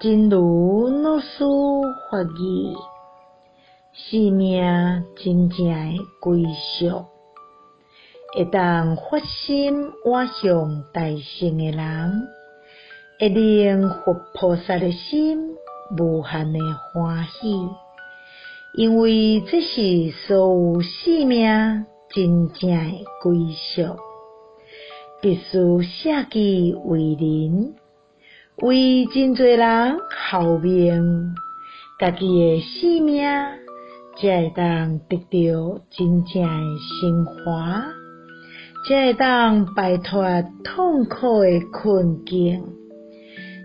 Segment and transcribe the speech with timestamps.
[0.00, 1.44] 真如老师
[2.10, 2.74] 法语，
[3.92, 6.42] 生命真正的归
[6.78, 7.04] 宿，
[8.34, 9.74] 会当发心
[10.06, 12.28] 往上大乘的人，
[13.18, 15.50] 一定佛菩萨的心
[15.98, 16.58] 无限的
[16.94, 17.68] 欢喜，
[18.72, 23.98] 因为这是所有生命真正的归宿，
[25.20, 27.74] 必须舍己为人。
[28.56, 29.96] 为真侪人
[30.30, 31.34] 效命，
[31.98, 33.24] 家己的生命
[34.16, 36.48] 才会当得到真正的
[37.00, 37.86] 升华，
[38.86, 40.22] 才会当摆脱
[40.62, 42.62] 痛苦的困境，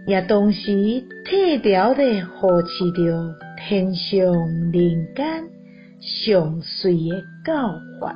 [0.08, 4.18] 也同时彻调地扶持着天上
[4.72, 5.50] 人间
[6.00, 7.68] 上随的教
[8.00, 8.16] 法。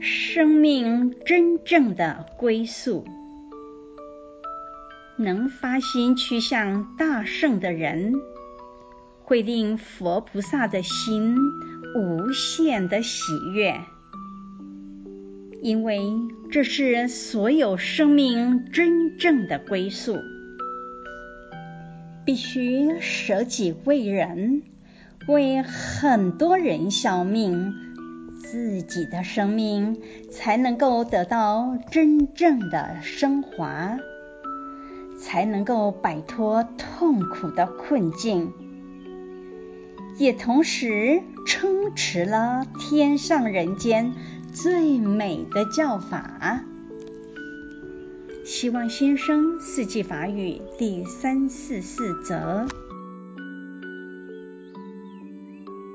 [0.00, 3.04] 生命真正的归宿。
[5.22, 8.14] 能发心趋向大圣的人，
[9.22, 11.36] 会令佛菩萨的心
[11.94, 13.80] 无限的喜悦，
[15.62, 16.00] 因为
[16.50, 20.18] 这是所有生命真正的归宿。
[22.24, 24.62] 必须舍己为人，
[25.26, 27.74] 为很多人效命，
[28.36, 33.98] 自己的生命才能够得到真正的升华。
[35.32, 38.52] 才能够摆脱痛苦的困境，
[40.18, 44.12] 也同时撑持了天上人间
[44.52, 46.62] 最美的教法。
[48.44, 52.66] 希望先生四季法语第三四四则。